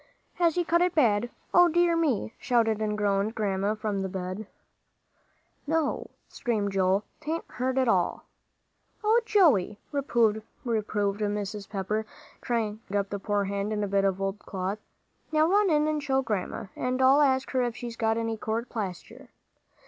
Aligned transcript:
"Has 0.33 0.55
he 0.55 0.63
cut 0.63 0.81
it 0.81 0.95
bad? 0.95 1.29
O 1.53 1.67
dear 1.67 1.95
me!" 1.95 2.33
shouted 2.39 2.81
and 2.81 2.97
groaned 2.97 3.35
Grandma 3.35 3.75
from 3.75 4.01
the 4.01 4.09
bed. 4.09 4.47
"No," 5.67 6.09
screamed 6.27 6.71
Joel, 6.71 7.03
"'tain't 7.19 7.45
hurt 7.47 7.77
at 7.77 7.87
all." 7.87 8.25
"Oh, 9.03 9.19
Joey!" 9.27 9.79
reproved 9.91 10.41
Mrs. 10.65 11.69
Pepper, 11.69 12.07
tying 12.43 12.79
up 12.91 13.11
the 13.11 13.19
poor 13.19 13.43
hand 13.43 13.71
in 13.71 13.83
a 13.83 13.87
bit 13.87 14.03
of 14.03 14.19
old 14.19 14.39
cloth. 14.39 14.79
"Now 15.31 15.45
run 15.47 15.69
in 15.69 15.87
and 15.87 16.01
show 16.01 16.23
Grandma, 16.23 16.65
and 16.75 16.99
I'll 16.99 17.21
ask 17.21 17.51
her 17.51 17.61
if 17.61 17.75
she 17.75 17.85
has 17.85 17.95
got 17.95 18.17
any 18.17 18.37
court 18.37 18.69
plaster." 18.69 19.29